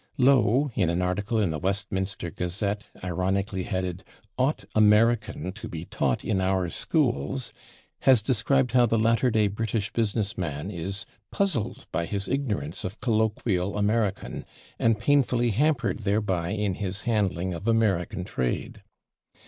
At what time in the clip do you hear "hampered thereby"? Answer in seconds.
15.51-16.49